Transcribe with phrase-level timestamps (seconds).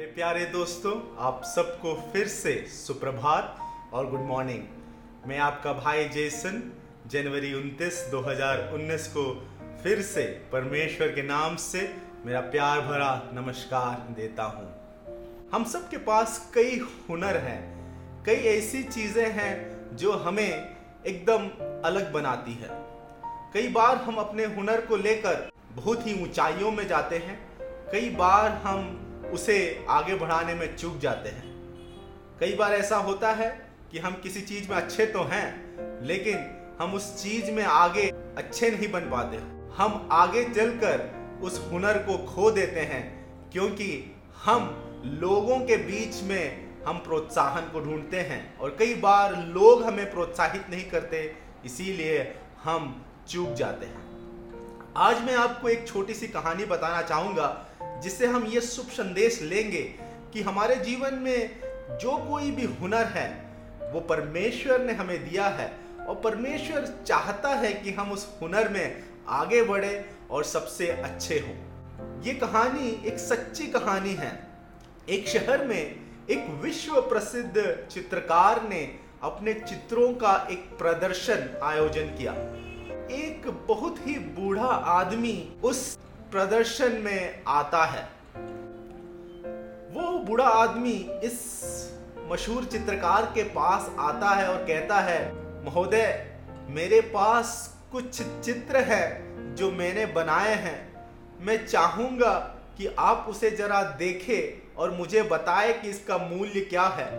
[0.00, 3.58] मेरे प्यारे दोस्तों, आप सबको फिर से सुप्रभात
[3.92, 4.62] और गुड मॉर्निंग
[5.28, 6.62] मैं आपका भाई जेसन,
[7.06, 9.24] जनवरी 29 2019 को
[9.82, 11.82] फिर से परमेश्वर के नाम से
[12.26, 16.78] मेरा प्यार भरा नमस्कार देता हूँ। हम सब के पास कई
[17.10, 17.60] हुनर हैं,
[18.26, 20.48] कई ऐसी चीज़ें हैं जो हमें
[21.06, 21.48] एकदम
[21.84, 22.70] अलग बनाती है।
[23.54, 27.38] कई बार हम अपने हुनर को लेकर बहुत ही ऊंचाइयों में जाते हैं,
[27.92, 31.48] कई बार हम उसे आगे बढ़ाने में चूक जाते हैं।
[32.40, 33.50] कई बार ऐसा होता है
[33.92, 36.46] कि हम किसी चीज़ में अच्छे तो हैं, लेकिन
[36.80, 39.36] हम उस चीज़ में आगे अच्छे नहीं बन पाते।
[39.76, 41.08] हम आगे चलकर
[41.42, 43.02] उस हुनर को खो देते हैं,
[43.52, 44.62] क्योंकि हम
[45.20, 50.70] लोगों के बीच में हम प्रोत्साहन को ढूंढते हैं, और कई बार लोग हमें प्रोत्साहित
[50.70, 54.08] नहीं करते, इसीलिए हम चूक जाते हैं।
[54.96, 57.66] आज मैं आपको एक छोटी सी कहानी बताना चाहूँगा
[58.00, 59.82] जिससे हम ये शुभ संदेश लेंगे
[60.32, 61.60] कि हमारे जीवन में
[62.00, 63.50] जो कोई भी हुनर है,
[63.92, 65.72] वो परमेश्वर ने हमें दिया है
[66.08, 72.22] और परमेश्वर चाहता है कि हम उस हुनर में आगे बढ़े और सबसे अच्छे हों।
[72.22, 74.48] ये कहानी एक सच्ची कहानी है।
[75.08, 82.32] एक शहर में एक विश्व प्रसिद्ध चित्रकार ने अपने चित्रों का एक प्रदर्शन आयोजन किया।
[83.16, 85.98] एक बहुत ही बूढ़ा आदमी उस
[86.30, 88.02] प्रदर्शन में आता है।
[89.92, 91.38] वो बूढ़ा आदमी इस
[92.28, 95.32] मशहूर चित्रकार के पास आता है और कहता है,
[95.64, 96.26] महोदय,
[96.68, 99.04] मेरे पास कुछ चित्र है
[99.54, 101.06] जो मैंने बनाए हैं।
[101.40, 102.34] मैं चाहूँगा
[102.78, 107.10] कि आप उसे जरा देखें और मुझे बताएँ कि इसका मूल्य क्या है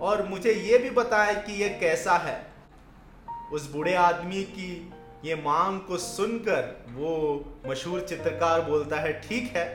[0.00, 2.46] और मुझे ये भी बताएँ कि यह कैसा है।
[3.52, 4.92] उस बूढ़े आदमी की
[5.24, 6.64] ये मांग को सुनकर
[6.94, 7.12] वो
[7.66, 9.66] मशहूर चित्रकार बोलता है, ठीक है,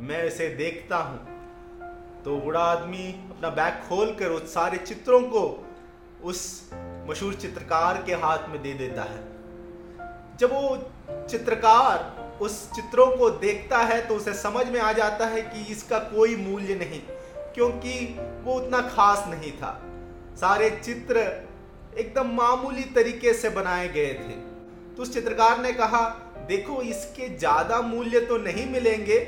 [0.00, 1.18] मैं इसे देखता हूँ।
[2.24, 5.42] तो बूढ़ा आदमी अपना बैग खोल कर उस सारे चित्रों को
[6.24, 6.70] उस
[7.08, 9.20] मशहूर चित्रकार के हाथ में दे देता है।
[10.38, 10.76] जब वो
[11.26, 15.98] चित्रकार उस चित्रों को देखता है तो उसे समझ में आ जाता है कि इसका
[16.08, 17.00] कोई मूल्य नहीं,
[17.54, 17.92] क्योंकि
[18.44, 19.80] वो उतना खास नहीं था।
[20.40, 21.20] सारे चित्र
[21.98, 24.44] एकदम मामूली तरीके से बनाए गए थे।
[24.96, 26.02] तो उस चित्रकार ने कहा,
[26.48, 29.18] देखो, इसके ज़्यादा मूल्य तो नहीं मिलेंगे,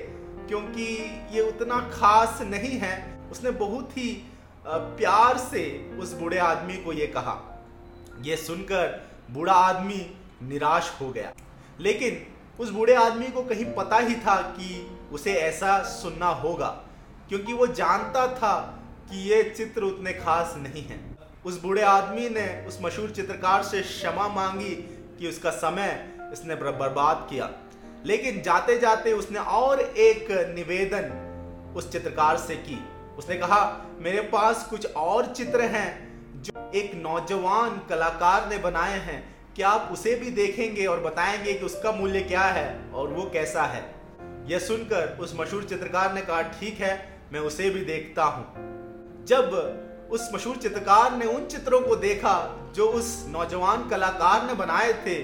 [0.49, 0.85] क्योंकि
[1.33, 2.97] ये उतना खास नहीं है।
[3.33, 4.11] उसने बहुत ही
[4.67, 5.65] प्यार से
[6.01, 7.37] उस बूढ़े आदमी को ये कहा।
[8.23, 8.87] ये सुनकर
[9.31, 10.01] बूढ़ा आदमी
[10.45, 11.33] निराश हो गया।
[11.81, 12.27] लेकिन
[12.61, 16.69] उस बूढ़े आदमी को कहीं पता ही था कि उसे ऐसा सुनना होगा,
[17.29, 18.55] क्योंकि वो जानता था
[19.11, 21.01] कि ये चित्र उतने खास नहीं हैं।
[21.45, 24.75] उस बूढ़े आदमी ने उस मशहूर चित्रकार से क्षमा मांगी
[25.19, 27.51] कि उसका समय इसने बर्बाद किया।
[28.07, 31.25] लेकिन जाते जाते उसने और एक निवेदन
[31.77, 32.85] उस चित्रकार से की।
[33.19, 36.09] उसने कहा, मेरे पास कुछ और चित्र हैं
[36.43, 41.65] जो एक नौजवान कलाकार ने बनाए हैं। क्या आप उसे भी देखेंगे और बताएँगे कि
[41.65, 43.95] उसका मूल्य क्या है और वो कैसा है?
[44.47, 48.45] यह सुनकर उस मशहूर चित्रकार ने कहा, ठीक है, मैं उसे भी देखता हूँ।
[49.25, 49.51] जब
[50.11, 52.35] उस मशहूर चित्रकार ने उन चित्रों को देखा
[52.75, 55.19] जो उस नौजवान कलाकार ने बनाए थे।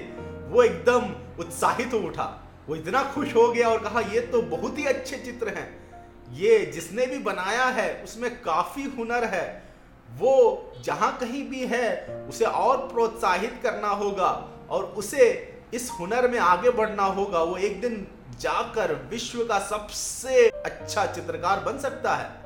[0.49, 2.25] वो एकदम उत्साहित हो उठा।
[2.69, 5.85] वो इतना खुश हो गया और कहा, ये तो बहुत ही अच्छे चित्र हैं।
[6.33, 9.63] ये जिसने भी बनाया है, उसमें काफ़ी हुनर है।
[10.09, 14.31] वो जहाँ कहीं भी है, उसे और प्रोत्साहित करना होगा
[14.69, 18.07] और उसे इस हुनर में आगे बढ़ना होगा। वो एक दिन
[18.39, 22.44] जाकर विश्व का सबसे अच्छा चित्रकार बन सकता है।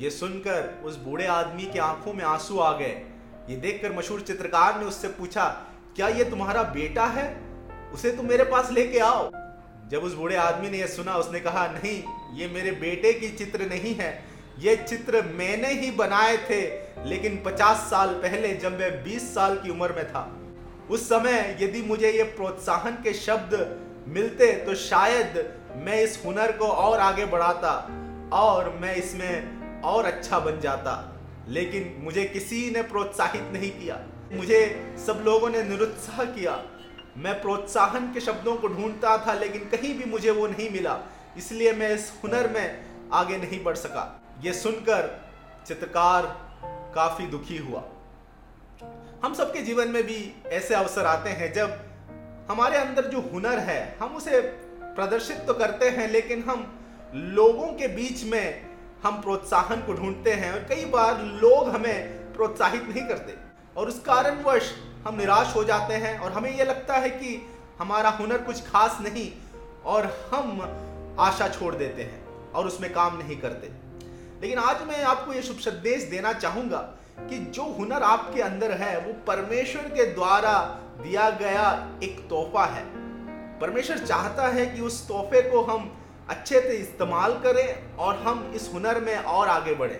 [0.00, 3.02] ये सुनकर उस बूढ़े आदमी की आँखों में आँसू आ गए।
[3.50, 5.44] ये देखकर मशहूर चित्रकार ने उससे पूछा,
[5.96, 7.40] क्या ये तुम्हारा बेटा है?
[7.94, 9.30] उसे तुम मेरे पास लेके आओ।
[9.90, 12.02] जब उस बूढ़े आदमी ने यह सुना, उसने कहा, नहीं,
[12.34, 14.24] ये मेरे बेटे की चित्र नहीं है।
[14.58, 16.60] ये चित्र मैंने ही बनाए थे,
[17.04, 20.40] लेकिन 50 साल पहले जब मैं 20 साल की उम्र में था।
[20.90, 26.64] उस समय यदि मुझे ये प्रोत्साहन के शब्द मिलते तो शायद मैं इस हुनर को
[26.64, 27.72] और आगे बढ़ाता
[28.32, 31.14] और मैं इसमें और अच्छा बन जाता।
[31.48, 36.64] लेकिन मुझे किसी ने प्रोत्साहित नहीं किया। मुझे सब लोगों ने निरुत्साह किया।
[37.16, 41.00] मैं प्रोत्साहन के शब्दों को ढूंढता था, लेकिन कहीं भी मुझे वो नहीं मिला।
[41.36, 45.24] इसलिए मैं इस हुनर में आगे नहीं बढ़ सका। ये सुनकर
[45.66, 46.48] चित्रकार
[46.94, 47.84] काफ़ी दुखी हुआ।
[49.24, 51.80] हम सबके जीवन में भी ऐसे अवसर आते हैं जब
[52.50, 54.40] हमारे अंदर जो हुनर है, हम उसे
[54.82, 56.80] प्रदर्शित तो करते हैं, लेकिन हम
[57.14, 58.67] लोगों के बीच में
[59.04, 63.34] हम प्रोत्साहन को ढूंढते हैं और कई बार लोग हमें प्रोत्साहित नहीं करते।
[63.76, 64.72] और उस कारणवश
[65.06, 67.48] हम निराश हो जाते हैं और हमें यह लगता है कि
[67.78, 69.30] हमारा हुनर कुछ खास नहीं
[69.84, 70.60] और हम
[71.20, 73.70] आशा छोड़ देते हैं और उसमें काम नहीं करते।
[74.40, 76.78] लेकिन आज मैं आपको ये शुभ संदेश देना चाहूँगा
[77.20, 80.58] कि जो हुनर आपके अंदर है, वो परमेश्वर के द्वारा
[81.02, 82.84] दिया गया एक तोहफा है।
[83.60, 85.98] परमेश्वर चाहता है कि उस तोहफे को हम
[86.30, 89.98] अच्छे से इस्तेमाल करें और हम इस हुनर में और आगे बढ़ें।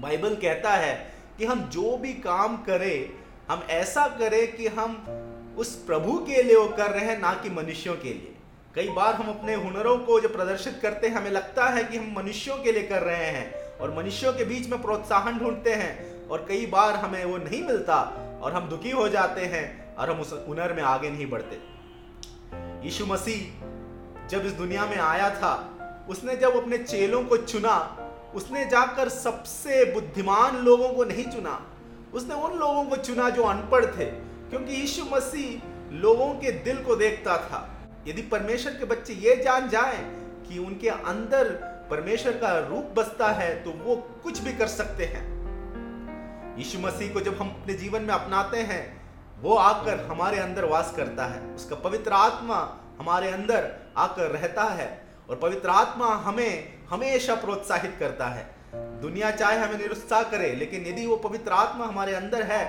[0.00, 3.10] बाइबल कहता है कि हम जो भी काम करें,
[3.50, 4.94] हम ऐसा करें कि हम
[5.58, 8.34] उस प्रभु के लिए वो कर रहे हैं, ना कि मनुष्यों के लिए।
[8.74, 12.14] कई बार हम अपने हुनरों को जो प्रदर्शित करते हैं, हमें लगता है कि हम
[12.16, 16.46] मनुष्यों के लिए कर रहे हैं और मनुष्यों के बीच में प्रोत्साहन ढूंढते हैं और
[16.48, 18.00] कई बार हमें वो नहीं मिलता
[18.42, 21.58] और हम दुखी हो जाते हैं और हम उस हुनर में आगे नहीं बढ़ते।
[22.84, 23.71] यीशु मसीह
[24.30, 25.52] जब इस दुनिया में आया था,
[26.08, 27.76] उसने जब अपने चेलों को चुना,
[28.34, 31.60] उसने जाकर सबसे बुद्धिमान लोगों को नहीं चुना,
[32.14, 36.96] उसने उन लोगों को चुना जो अनपढ़ थे, क्योंकि यीशु मसीह लोगों के दिल को
[36.96, 37.68] देखता था।
[38.06, 39.98] यदि परमेश्वर के बच्चे ये जान जाएँ
[40.48, 41.48] कि उनके अंदर
[41.90, 45.24] परमेश्वर का रूप बसता है तो वो कुछ भी कर सकते हैं।
[46.58, 49.02] यीशु मसीह को जब हम अपने जीवन में अपनाते हैं,
[49.40, 52.60] वो आकर हमारे अंदर वास करता है। उसका पवित्र आत्मा
[53.02, 53.64] हमारे अंदर
[53.96, 54.86] आकर रहता है
[55.30, 58.44] और पवित्र आत्मा हमें हमेशा प्रोत्साहित करता है।
[59.00, 62.62] दुनिया चाहे हमें निरुत्साह करे, लेकिन यदि वो पवित्र आत्मा हमारे अंदर है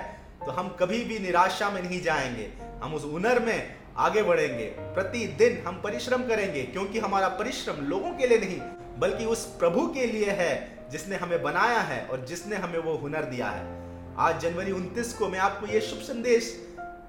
[0.46, 2.50] तो हम कभी भी निराशा में नहीं जाएँगे।
[2.82, 8.26] हम उस हुनर में आगे बढ़ेंगे। प्रतिदिन हम परिश्रम करेंगे, क्योंकि हमारा परिश्रम लोगों के
[8.26, 8.60] लिए नहीं,
[8.98, 13.24] बल्कि उस प्रभु के लिए है, जिसने हमें बनाया है और जिसने हमें वो हुनर
[13.24, 13.62] दिया है।
[14.18, 16.50] आज जनवरी 29 को मैं आपको ये शुभ संदेश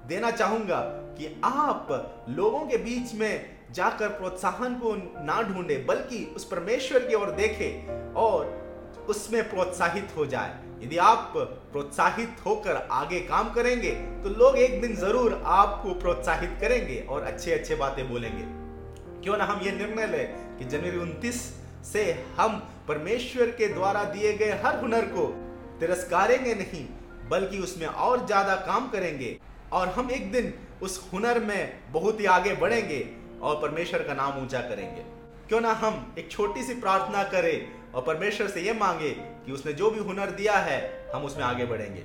[0.06, 0.80] देना चाहूँगा।
[1.18, 1.88] कि आप
[2.30, 8.12] लोगों के बीच में जाकर प्रोत्साहन को ना ढूंढे, बल्कि उस परमेश्वर की ओर देखें
[8.14, 11.32] और उसमें प्रोत्साहित हो जाए। यदि आप
[11.72, 13.90] प्रोत्साहित होकर आगे काम करेंगे
[14.22, 18.44] तो लोग एक दिन ज़रूर आपको प्रोत्साहित करेंगे और अच्छे अच्छे बातें बोलेंगे।
[19.22, 21.40] क्यों ना हम ये निर्णय लें कि जनवरी 29
[21.84, 22.04] से
[22.36, 22.58] हम
[22.88, 25.26] परमेश्वर के द्वारा दिए गए हर हुनर को
[25.80, 26.84] तिरस्कारेंगे नहीं,
[27.30, 29.38] बल्कि उसमें और ज़्यादा काम करेंगे।
[29.72, 33.08] और हम एक दिन उस हुनर में बहुत ही आगे बढ़ेंगे
[33.42, 35.02] और परमेश्वर का नाम ऊँचा करेंगे।
[35.48, 39.72] क्यों ना हम एक छोटी सी प्रार्थना करें और परमेश्वर से ये मांगे कि उसने
[39.72, 42.04] जो भी हुनर दिया है, हम उसमें आगे बढ़ेंगे।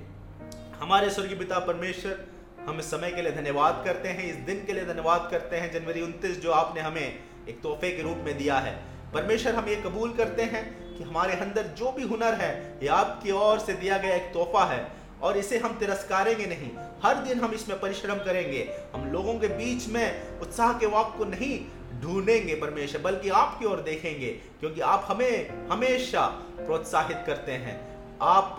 [0.80, 2.28] हमारे स्वर्गीय पिता परमेश्वर,
[2.68, 5.72] हम इस समय के लिए धन्यवाद करते हैं, इस दिन के लिए धन्यवाद करते हैं,
[5.72, 7.20] जनवरी उनतीस जो आपने हमें
[7.50, 8.80] एक तोहफे के रूप में दिया है।
[9.14, 13.32] परमेश्वर, हम ये कबूल करते हैं कि हमारे अंदर जो भी हुनर है, ये आपकी
[13.32, 16.72] ओर से दिया गया एक तोहफा है। और इसे हम तिरस्कारेंगे नहीं।
[17.04, 21.26] हर दिन हम इसमें परिश्रम करेंगे। हम लोगों के बीच में उत्साह के वाक को
[21.26, 21.60] नहीं
[22.02, 24.30] ढूंढेंगे परमेश्वर, बल्कि आपकी ओर देखेंगे,
[24.60, 26.26] क्योंकि आप हमें हमेशा
[26.58, 27.80] प्रोत्साहित करते हैं।
[28.22, 28.56] आप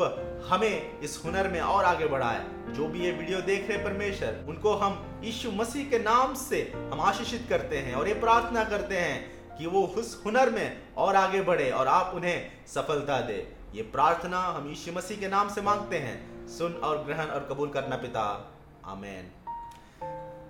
[0.48, 4.74] हमें इस हुनर में और आगे बढ़ाए। जो भी ये वीडियो देख रहे परमेश्वर, उनको
[4.74, 6.60] हम यीशु मसीह के नाम से
[6.92, 11.16] हम आशीषित करते हैं और ये प्रार्थना करते हैं कि वो उस हुनर में और
[11.16, 15.62] आगे बढ़े और आप उन्हें सफलता दे। ये प्रार्थना हम यीशु मसीह के नाम से
[15.62, 18.52] मांगते हैं। सुन और ग्रहण और कबूल करना पिता।
[18.84, 19.30] आमेन।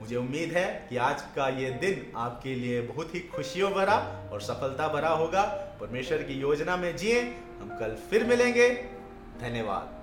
[0.00, 4.40] मुझे उम्मीद है कि आज का ये दिन आपके लिए बहुत ही खुशियों भरा और
[4.40, 5.42] सफलता भरा होगा।
[5.80, 7.20] परमेश्वर की योजना में जिए,
[7.60, 8.70] हम कल फिर मिलेंगे।
[9.40, 9.90] धन्यवाद।